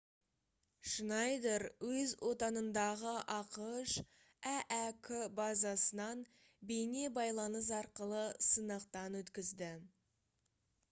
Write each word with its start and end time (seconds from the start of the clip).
шнайдер 0.91 1.63
өз 1.87 2.13
отанындағы 2.29 3.11
ақш 3.33 3.97
әәк 4.51 5.09
базасынан 5.39 6.23
бейне 6.71 7.03
байланыс 7.19 7.69
арқылы 7.81 8.23
сынақтан 8.47 9.19
өткізді 9.21 9.69